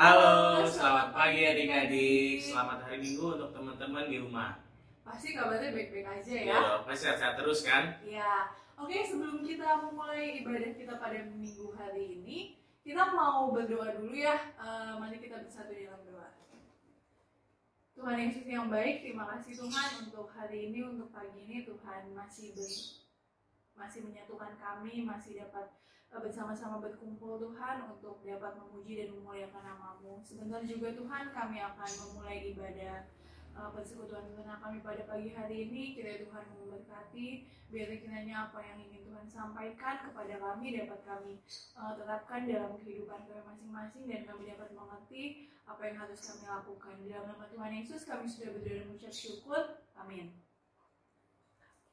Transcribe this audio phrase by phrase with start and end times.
[0.00, 2.40] Halo, selamat pagi adik-adik.
[2.40, 4.56] Selamat hari Minggu untuk teman-teman di rumah.
[5.04, 6.56] Pasti kabarnya baik-baik aja ya.
[6.56, 8.00] Ya, pasti sehat-sehat terus kan?
[8.00, 8.48] Iya.
[8.80, 14.40] Oke, sebelum kita memulai ibadah kita pada minggu hari ini, kita mau berdoa dulu ya.
[14.56, 16.32] Eh, mari kita bersatu dalam doa.
[17.92, 22.56] Tuhan Yesus yang baik, terima kasih Tuhan untuk hari ini, untuk pagi ini Tuhan masih
[22.56, 22.99] ber-
[23.90, 25.66] masih menyatukan kami, masih dapat
[26.14, 30.22] eh, bersama-sama berkumpul Tuhan untuk dapat memuji dan memuliakan namamu.
[30.22, 33.10] Sebentar juga Tuhan kami akan memulai ibadah
[33.58, 35.98] uh, persekutuan Tuhan kami pada pagi hari ini.
[35.98, 37.28] Kiranya Tuhan memberkati,
[37.66, 41.42] biar kiranya apa yang ingin Tuhan sampaikan kepada kami dapat kami
[41.74, 46.94] uh, terapkan dalam kehidupan kami masing-masing dan kami dapat mengerti apa yang harus kami lakukan.
[47.10, 49.82] Dalam nama Tuhan Yesus kami sudah berdoa dan mengucap syukur.
[49.98, 50.49] Amin.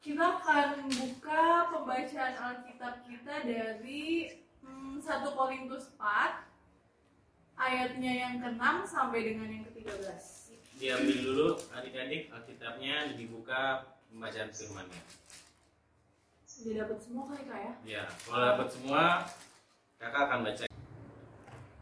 [0.07, 4.31] Kita akan buka pembacaan Alkitab kita dari
[4.63, 6.47] hmm, 1 Korintus 4
[7.59, 10.23] ayatnya yang ke-6 sampai dengan yang ke-13.
[10.79, 15.03] Diambil dulu adik-adik Alkitabnya dibuka pembacaan firman-Nya.
[16.47, 17.73] Sudah dapat semua kali kak ya?
[17.83, 19.03] Ya, kalau dapat semua,
[19.99, 20.65] kakak akan baca.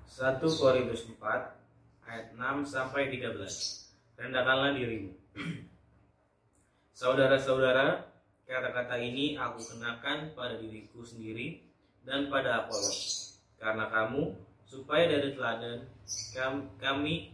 [0.10, 1.22] 1 Korintus 4
[2.10, 3.38] ayat 6 sampai 13.
[4.18, 5.14] Rendahkanlah dirimu.
[7.06, 8.15] Saudara-saudara,
[8.46, 11.66] kata-kata ini aku kenakan pada diriku sendiri
[12.06, 13.34] dan pada Apolos.
[13.58, 14.38] Karena kamu,
[14.70, 15.90] supaya dari teladan
[16.34, 17.34] kam- kami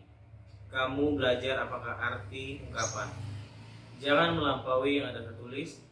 [0.72, 3.12] kamu belajar apakah arti ungkapan.
[4.00, 5.84] Jangan melampaui yang ada tertulis,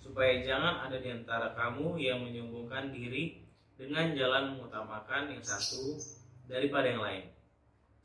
[0.00, 3.44] supaya jangan ada di antara kamu yang menyombongkan diri
[3.76, 6.00] dengan jalan mengutamakan yang satu
[6.48, 7.24] daripada yang lain.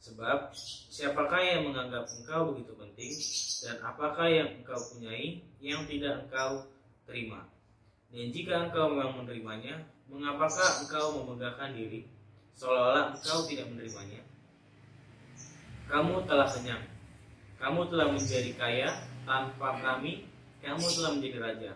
[0.04, 0.52] Sebab
[0.92, 3.14] siapakah yang menganggap engkau begitu penting
[3.64, 6.68] dan apakah yang engkau punyai yang tidak engkau
[7.08, 7.48] terima?
[8.12, 12.04] Dan jika engkau memang menerimanya, mengapakah engkau memegahkan diri
[12.60, 14.22] seolah-olah engkau tidak menerimanya?
[15.88, 16.84] Kamu telah kenyang,
[17.56, 18.90] kamu telah menjadi kaya
[19.24, 20.28] tanpa kami,
[20.60, 21.72] kamu telah menjadi raja.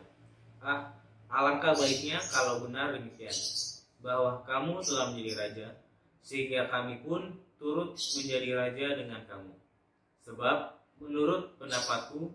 [0.60, 0.92] Ah,
[1.32, 3.36] alangkah baiknya kalau benar demikian,
[4.04, 5.68] bahwa kamu telah menjadi raja,
[6.28, 9.54] sehingga kami pun turut menjadi raja dengan kamu.
[10.26, 10.58] Sebab
[11.02, 12.34] menurut pendapatku,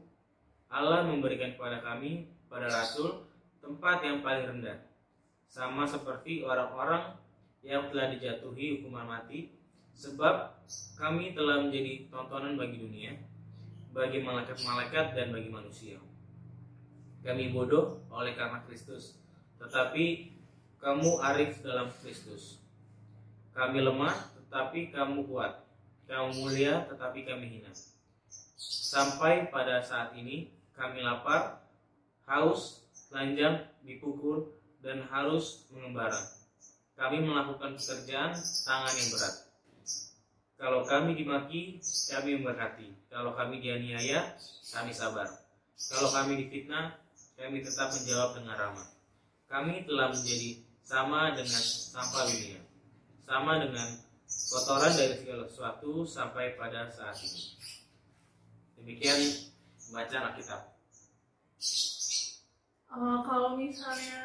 [0.72, 3.26] Allah memberikan kepada kami, pada rasul,
[3.62, 4.78] tempat yang paling rendah.
[5.46, 7.16] Sama seperti orang-orang
[7.62, 9.54] yang telah dijatuhi hukuman mati,
[9.94, 10.56] sebab
[10.98, 13.12] kami telah menjadi tontonan bagi dunia,
[13.92, 16.00] bagi malaikat-malaikat dan bagi manusia.
[17.22, 19.14] Kami bodoh oleh karena Kristus,
[19.62, 20.34] tetapi
[20.82, 22.58] kamu arif dalam Kristus.
[23.54, 24.16] Kami lemah,
[24.52, 25.64] tetapi kamu kuat.
[26.04, 27.72] Kamu mulia, tetapi kami hina.
[28.60, 31.64] Sampai pada saat ini, kami lapar,
[32.28, 34.52] haus, telanjang, dipukul,
[34.84, 36.20] dan harus mengembara.
[37.00, 39.34] Kami melakukan pekerjaan tangan yang berat.
[40.60, 41.80] Kalau kami dimaki,
[42.12, 43.08] kami memberkati.
[43.08, 44.36] Kalau kami dianiaya,
[44.68, 45.32] kami sabar.
[45.80, 47.00] Kalau kami difitnah,
[47.40, 48.88] kami tetap menjawab dengan ramah.
[49.48, 52.60] Kami telah menjadi sama dengan sampah dunia,
[53.24, 53.88] sama dengan
[54.52, 57.42] kotoran dari segala sesuatu sampai pada saat ini.
[58.76, 59.20] Demikian
[59.92, 60.60] bacaan Alkitab.
[62.92, 64.20] Eh, kalau misalnya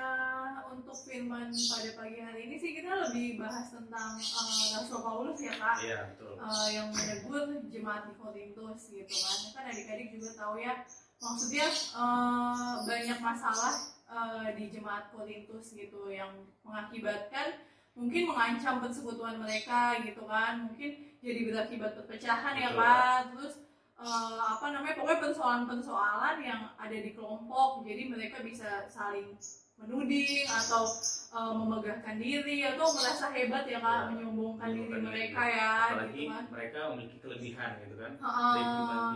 [0.67, 5.56] untuk firman pada pagi hari ini sih kita lebih bahas tentang eh, Rasul Paulus ya
[5.56, 6.35] kak Iya, betul.
[6.35, 10.84] Eh, yang menegur jemaat di Korintus gitu kan kan adik-adik juga tahu ya
[11.23, 13.75] maksudnya eh, banyak masalah
[14.12, 16.35] eh, di jemaat Korintus gitu yang
[16.67, 17.63] mengakibatkan
[17.97, 23.53] mungkin mengancam persekutuan mereka gitu kan mungkin jadi berakibat perpecahan ya kak terus
[23.97, 29.34] eh, apa namanya pokoknya persoalan-persoalan yang ada di kelompok jadi mereka bisa saling
[29.78, 30.85] menuding atau
[31.34, 35.58] eh, memegahkan diri atau merasa hebat ya kak Ya, menyombongkan diri mereka diri.
[35.58, 38.53] ya Apalagi gitu kan mereka memiliki kelebihan gitu kan, Heeh.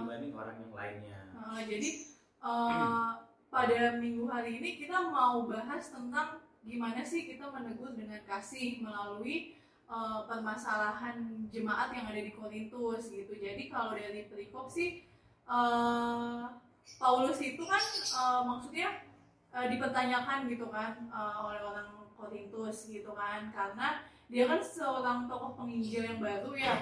[0.02, 1.20] dibanding, orang yang lainnya.
[1.38, 1.90] Nah, jadi
[2.42, 3.10] eh,
[3.54, 9.58] pada minggu hari ini kita mau bahas tentang gimana sih kita menegur dengan kasih melalui
[9.90, 13.34] eh, permasalahan jemaat yang ada di Korintus gitu.
[13.34, 15.06] Jadi kalau dari perikop sih
[15.50, 16.44] eh,
[17.02, 18.90] Paulus itu kan eh, maksudnya
[19.52, 25.60] eh, dipertanyakan gitu kan eh, oleh orang Korintus gitu kan karena dia kan seorang tokoh
[25.60, 26.78] penginjil yang baru ya.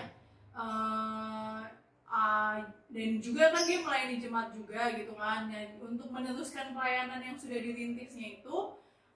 [0.54, 1.62] Eh,
[2.10, 2.56] ah,
[2.90, 7.62] dan juga kan dia melayani jemaat juga gitu kan dan untuk meneruskan pelayanan yang sudah
[7.62, 8.58] dirintisnya itu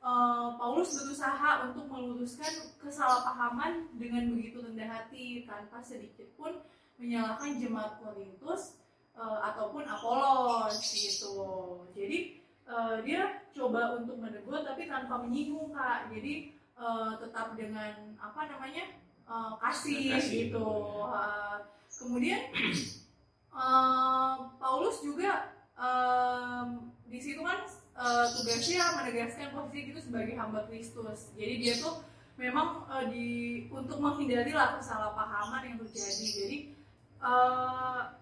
[0.04, 6.60] eh, Paulus berusaha untuk meluruskan kesalahpahaman dengan begitu rendah hati tanpa sedikit pun
[7.00, 8.84] menyalahkan jemaat Korintus
[9.16, 11.40] eh, ataupun Apolos gitu.
[11.96, 16.12] Jadi eh, dia coba untuk menegur tapi tanpa menyinggung kak.
[16.12, 20.68] Jadi eh, tetap dengan apa namanya uh, kasih, Kasih, gitu.
[21.08, 21.58] Uh,
[21.94, 22.42] kemudian
[23.54, 27.64] uh, Paulus juga um, di situ kan
[27.98, 31.34] uh, tugasnya menegaskan posisi itu sebagai hamba Kristus.
[31.38, 32.02] Jadi dia tuh
[32.38, 36.26] memang uh, di untuk menghindari lah kesalahpahaman yang terjadi.
[36.26, 36.58] Jadi
[37.22, 38.18] uh,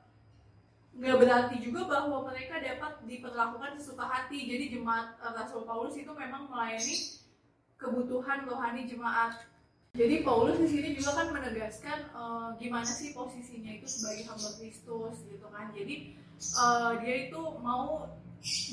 [0.92, 4.44] nggak berarti juga bahwa mereka dapat diperlakukan sesuka hati.
[4.48, 7.20] Jadi jemaat uh, Rasul Paulus itu memang melayani
[7.80, 9.48] kebutuhan rohani jemaat.
[9.92, 15.20] Jadi Paulus di sini juga kan menegaskan uh, gimana sih posisinya itu sebagai hamba Kristus
[15.28, 15.68] gitu kan.
[15.76, 16.16] Jadi
[16.56, 18.08] uh, dia itu mau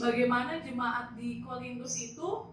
[0.00, 2.48] bagaimana jemaat di Korintus itu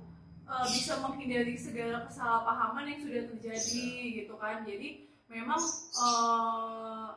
[0.45, 3.89] uh, bisa menghindari segala kesalahpahaman yang sudah terjadi
[4.23, 4.67] gitu kan.
[4.67, 5.61] Jadi memang
[5.99, 7.15] uh,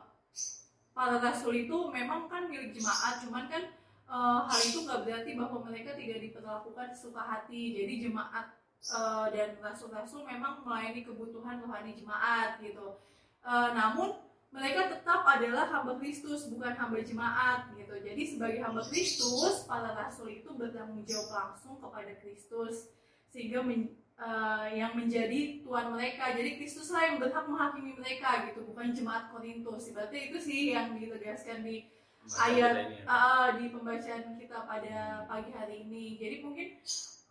[0.95, 3.63] para rasul itu memang kan milik jemaat, cuman kan
[4.07, 7.75] uh, hal itu nggak berarti bahwa mereka tidak diperlakukan sesuka hati.
[7.75, 8.55] Jadi jemaat
[8.95, 12.99] uh, dan rasul-rasul memang melayani kebutuhan rohani jemaat gitu.
[13.39, 14.15] Uh, namun
[14.49, 17.93] mereka tetap adalah hamba Kristus bukan hamba jemaat gitu.
[18.01, 22.89] Jadi sebagai hamba Kristus para rasul itu bertanggung jawab langsung kepada Kristus
[23.29, 26.33] sehingga men, uh, yang menjadi tuan mereka.
[26.33, 29.93] Jadi Kristus lah yang berhak menghakimi mereka gitu, bukan jemaat Korintus.
[29.93, 31.85] Berarti itu sih yang ditegaskan di
[32.41, 36.17] ayat uh, di pembacaan kita pada pagi hari ini.
[36.17, 36.67] Jadi mungkin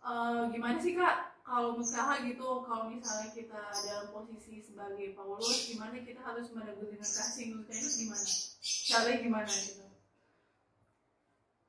[0.07, 5.97] uh, gimana sih kak kalau misalnya gitu kalau misalnya kita dalam posisi sebagai Paulus gimana
[5.97, 8.27] kita harus menegur dengan kasih kalian itu gimana?
[8.61, 9.85] Caranya gimana gitu?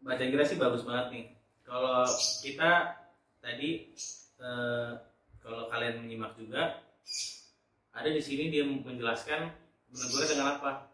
[0.05, 1.25] Baca kira sih bagus banget nih.
[1.65, 2.05] Kalau
[2.45, 2.71] kita
[3.41, 3.71] tadi
[4.37, 4.91] eh,
[5.41, 6.85] kalau kalian menyimak juga
[7.97, 9.49] ada di sini dia menjelaskan
[9.89, 10.93] menegur dengan apa?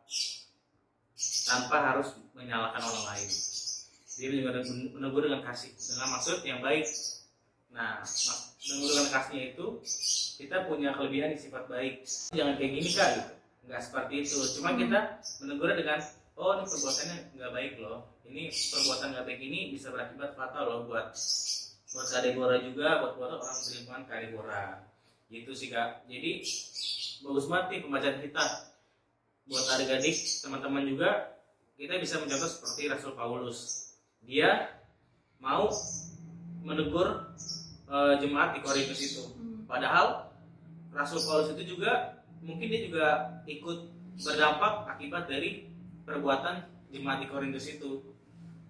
[1.42, 3.30] Tanpa harus menyalahkan orang lain.
[4.14, 4.28] Dia
[4.94, 6.86] menegur dengan kasih dengan maksud yang baik.
[7.74, 8.06] Nah
[8.66, 9.66] dengan kasihnya itu
[10.42, 12.02] kita punya kelebihan di sifat baik.
[12.34, 13.32] Jangan kayak gini kak gitu.
[13.66, 14.38] Nggak seperti itu.
[14.58, 14.98] Cuma kita
[15.42, 15.98] menegur dengan
[16.36, 17.98] oh ini perbuatannya nggak baik loh.
[18.26, 21.14] Ini perbuatan nggak baik ini bisa berakibat fatal loh buat
[21.94, 24.64] buat kadebora juga buat buat orang beriman kadebora
[25.30, 26.04] gitu sih kak.
[26.10, 26.42] Jadi
[27.22, 28.44] bagus banget nih pembacaan kita.
[29.46, 31.10] Buat adik-adik teman-teman juga
[31.78, 33.58] kita bisa mencontoh seperti Rasul Paulus.
[34.26, 34.74] Dia
[35.38, 35.70] mau
[36.66, 37.25] menegur
[37.96, 39.64] eh, jemaat di Korintus itu hmm.
[39.64, 40.30] Padahal
[40.92, 43.06] Rasul Paulus itu juga mungkin dia juga
[43.44, 43.78] ikut
[44.16, 45.66] berdampak akibat dari
[46.06, 48.14] perbuatan jemaat di Korintus itu.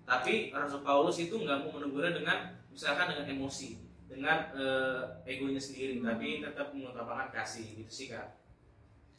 [0.03, 2.39] Tapi Rasul Paulus itu nggak mau menegurnya dengan
[2.73, 3.77] misalkan dengan emosi,
[4.09, 6.09] dengan eh, egonya sendiri, Hmm.
[6.09, 8.41] tapi tetap mengutamakan kasih gitu sih kak.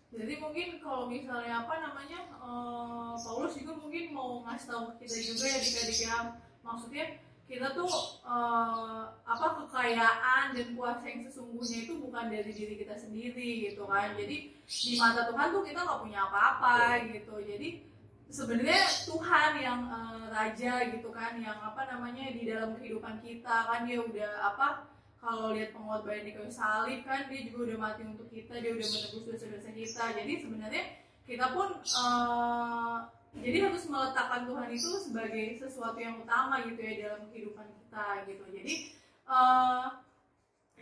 [0.07, 5.45] jadi mungkin kalau misalnya apa namanya eh, Paulus juga mungkin mau ngasih tahu kita juga
[5.51, 6.17] ya adik-adik ya
[6.63, 7.05] maksudnya
[7.47, 7.87] kita tuh
[8.27, 14.11] eh, apa kekayaan dan kuasa yang sesungguhnya itu bukan dari diri kita sendiri gitu kan.
[14.19, 17.39] Jadi di mata Tuhan tuh kita nggak punya apa-apa gitu.
[17.39, 17.87] Jadi
[18.27, 23.87] sebenarnya Tuhan yang eh, raja gitu kan yang apa namanya di dalam kehidupan kita kan
[23.87, 24.67] dia udah apa
[25.17, 28.87] kalau lihat pengorbanan di kayu salib kan dia juga udah mati untuk kita dia udah
[28.91, 30.03] menebus dosa-dosa kita.
[30.19, 30.83] Jadi sebenarnya
[31.23, 32.97] kita pun eh,
[33.43, 38.43] jadi harus meletakkan Tuhan itu sebagai sesuatu yang utama gitu ya dalam kehidupan kita gitu
[38.51, 38.73] jadi
[39.27, 39.85] eh,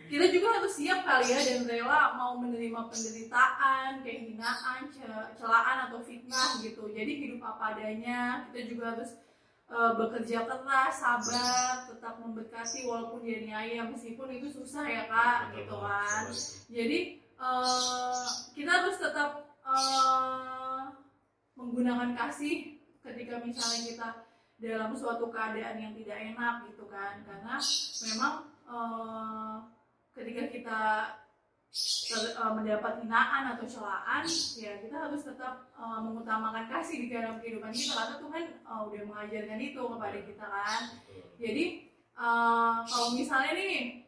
[0.06, 5.98] kita juga harus siap kali ya dan rela mau menerima penderitaan, kehinaan, ce- celaan atau
[6.06, 6.94] fitnah gitu.
[6.94, 8.46] Jadi hidup apa adanya.
[8.54, 9.18] Kita juga harus
[9.66, 15.74] eh, bekerja keras, sabar, tetap memberkati walaupun dia niaya meskipun itu susah ya kak, gitu
[15.74, 16.24] kan.
[16.70, 17.00] Jadi
[17.42, 19.30] eh, kita harus tetap
[19.66, 20.55] eh,
[21.56, 24.10] menggunakan kasih ketika misalnya kita
[24.56, 27.56] dalam suatu keadaan yang tidak enak gitu kan, karena
[28.08, 28.34] memang
[28.68, 29.56] eh,
[30.16, 30.80] ketika kita
[32.08, 34.24] ter- eh, mendapat hinaan atau celaan,
[34.56, 39.02] ya kita harus tetap eh, mengutamakan kasih di dalam kehidupan kita karena Tuhan eh, udah
[39.12, 40.82] mengajarkan itu kepada kita kan.
[41.36, 41.66] Jadi
[42.16, 44.05] kalau misalnya nih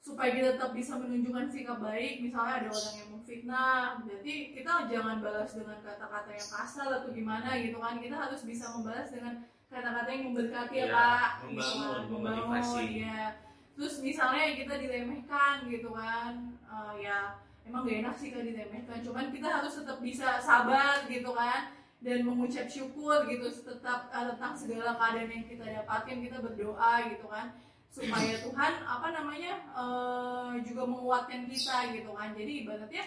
[0.00, 5.16] supaya kita tetap bisa menunjukkan sikap baik, misalnya ada orang yang memfitnah, berarti kita jangan
[5.18, 7.98] balas dengan kata-kata yang kasar atau gimana gitu kan.
[7.98, 9.34] Kita harus bisa membalas dengan
[9.66, 11.30] kata-kata yang memberkati ya, Iya, Kak.
[11.42, 12.46] membangun, memotivasi.
[12.46, 13.22] membangun, ya.
[13.76, 16.32] Terus misalnya kita diremehkan gitu kan,
[16.64, 17.18] eh, ya
[17.66, 18.98] emang gak enak sih kalau diremehkan.
[19.02, 24.54] Cuman kita harus tetap bisa sabar gitu kan dan mengucap syukur gitu tetap eh, tentang
[24.54, 27.56] segala keadaan yang kita dapatkan kita berdoa gitu kan
[27.90, 32.36] supaya Tuhan apa namanya eh, juga menguatkan kita gitu kan.
[32.36, 33.04] Jadi ibaratnya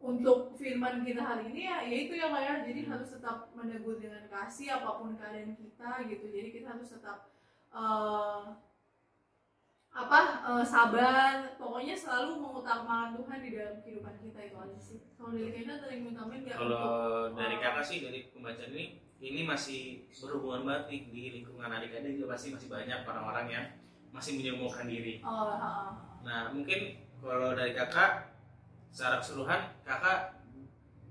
[0.00, 4.80] untuk firman kita hari ini ya yaitu yang kayak jadi harus tetap menegur dengan kasih
[4.80, 6.24] apa pun keadaan kita gitu.
[6.32, 7.28] Jadi kita harus tetap
[7.76, 8.42] eh,
[9.90, 11.60] apa eh, sabar.
[11.60, 14.98] Pokoknya selalu mengutamakan Tuhan di dalam kehidupan kita itu aja sih.
[15.20, 16.88] Kalau dari Kena ada yang ngutamain nggak Kalau
[17.36, 18.84] dari uh, kakak sih dari pembacaan ini
[19.20, 23.66] ini masih berhubungan banget nih di lingkungan adik-adik juga pasti masih banyak orang-orang yang
[24.10, 25.22] masih menyombongkan diri.
[25.22, 25.88] oh, ah, ah.
[26.26, 28.34] Nah mungkin kalau dari kakak
[28.90, 30.40] secara keseluruhan kakak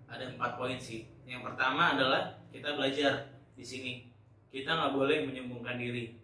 [0.10, 1.08] ada empat poin sih.
[1.24, 4.10] Yang pertama adalah kita belajar di sini
[4.50, 6.18] kita nggak boleh menyombongkan diri,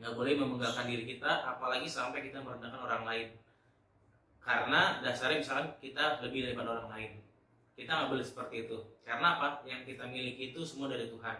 [0.00, 3.28] nggak boleh membanggakan diri kita, apalagi sampai kita merendahkan orang lain.
[4.40, 7.10] Karena dasarnya misalkan kita lebih daripada orang lain,
[7.76, 8.78] kita nggak boleh seperti itu.
[9.04, 9.60] Karena apa?
[9.68, 11.36] Yang kita miliki itu semua dari Tuhan.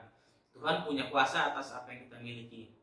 [0.53, 2.77] Tuhan punya kuasa atas apa yang kita miliki.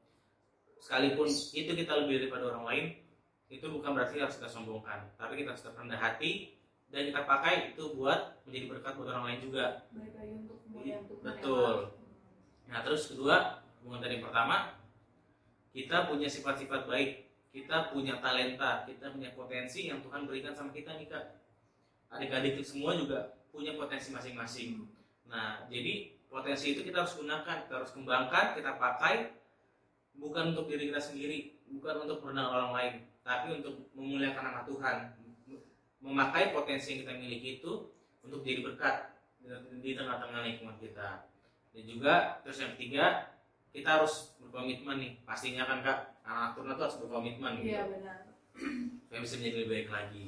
[0.79, 2.85] Sekalipun itu kita lebih daripada orang lain,
[3.51, 5.11] itu bukan berarti harus kita sombongkan.
[5.19, 6.59] Tapi kita harus rendah hati
[6.89, 9.65] dan kita pakai itu buat menjadi berkat buat orang lain juga.
[9.93, 11.93] Lagi untuk ya, Betul.
[12.69, 14.77] Nah terus kedua hubungan dari yang pertama
[15.73, 20.97] kita punya sifat-sifat baik kita punya talenta kita punya potensi yang Tuhan berikan sama kita
[20.97, 21.25] nih kak.
[22.09, 24.85] Adik-adik semua juga punya potensi masing-masing.
[25.29, 29.38] Nah jadi potensi itu kita harus gunakan kita harus kembangkan kita pakai
[30.19, 31.37] bukan untuk diri kita sendiri
[31.71, 34.97] bukan untuk merendahkan orang lain tapi untuk memuliakan nama Tuhan.
[35.99, 37.91] Memakai potensi yang kita miliki itu
[38.23, 39.11] untuk jadi berkat
[39.43, 41.27] di- di tengah-tengah lingkungan kita.
[41.75, 43.35] Dan juga terus yang ketiga
[43.69, 45.11] kita harus berkomitmen nih.
[45.27, 47.69] Pastinya kan kak anak turun itu harus berkomitmen gitu.
[47.75, 48.17] Iya benar.
[49.05, 50.23] Supaya bisa menjadi lebih baik lagi.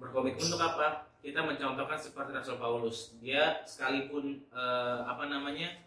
[0.00, 1.06] Berkomitmen untuk apa?
[1.22, 3.14] Kita mencontohkan seperti Rasul Paulus.
[3.22, 5.78] Dia sekalipun eh, apa namanya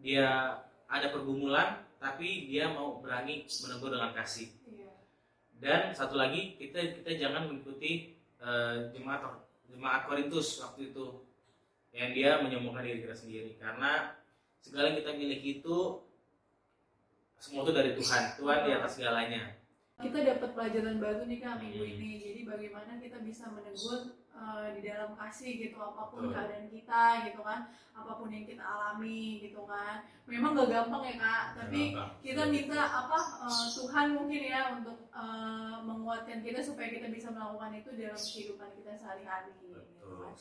[0.00, 0.56] dia
[0.88, 4.48] ada pergumulan tapi dia mau berani menegur dengan kasih.
[4.64, 4.90] Iya.
[5.60, 11.28] Dan satu lagi kita kita jangan mengikuti eh, jemaat jemaat Korintus waktu itu.
[11.92, 13.50] Yang dia menyombongkan diri kita sendiri.
[13.60, 14.16] Karena
[14.64, 15.78] segala yang kita miliki itu
[17.36, 18.22] semua itu dari Tuhan.
[18.40, 19.42] Tuhan di atas segalanya.
[20.00, 21.92] Kita dapat pelajaran baru nih kak minggu Hmm.
[21.92, 22.10] ini.
[22.24, 26.34] Jadi bagaimana kita bisa menegur uh, di dalam kasih gitu apa pun Betul.
[26.34, 30.02] keadaan kita gitu kan apa pun yang kita alami gitu kan.
[30.26, 32.10] Memang gak gampang ya kak tapi Gampang.
[32.26, 37.78] kita minta apa uh, Tuhan mungkin ya untuk uh, menguatkan kita supaya kita bisa melakukan
[37.78, 39.54] itu dalam kehidupan kita sehari-hari.
[39.62, 40.34] Gitu kan.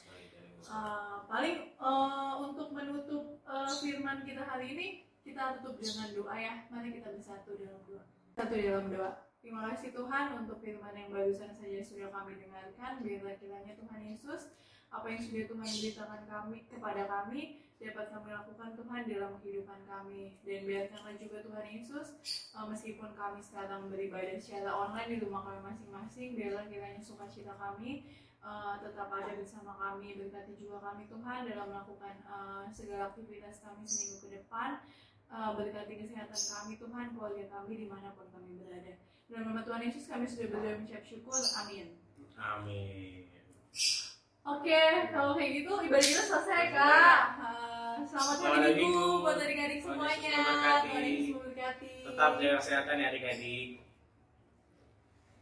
[0.69, 4.87] Uh, paling uh, untuk menutup uh, firman kita hari ini
[5.21, 6.53] kita tutup dengan doa ya.
[6.73, 8.03] Mari kita bersatu dalam doa.
[8.33, 13.03] Satu dalam doa terima kasih Tuhan untuk firman yang barusan saja sudah kami dengarkan.
[13.03, 14.51] Biarlah kiranya Tuhan Yesus
[14.89, 20.35] apa yang sudah Tuhan beritakan kami kepada kami dapat kami lakukan Tuhan dalam kehidupan kami.
[20.43, 22.07] Dan biarkanlah juga Tuhan Yesus
[22.57, 28.03] uh, meskipun kami sekarang beribadah secara online di rumah kami masing-masing biarlah kiranya sukacita kami
[28.43, 33.83] uh, tetap ada bersama kami berkati juga kami Tuhan dalam melakukan uh, segala aktivitas kami
[33.87, 34.79] seminggu ke depan
[35.29, 36.73] Uh, berkati kesehatan kami.
[36.81, 38.97] Tuhan keluarga kami di mana pun kami berada.
[39.29, 41.37] Dalam nama Tuhan Yesus kami sudah berdoa mengucap syukur.
[41.61, 41.93] Amin.
[42.33, 43.29] Amin.
[44.41, 44.81] Oke,
[45.13, 47.21] kalau kayak gitu ibadah kita selesai kak.
[47.37, 50.41] Uh, selamat hari Minggu buat adik-adik semuanya.
[50.81, 51.91] Tuhan Yesus memberkati.
[52.09, 53.88] tetap jaga kesehatan ya adik-adik